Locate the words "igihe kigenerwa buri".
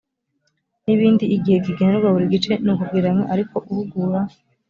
1.35-2.31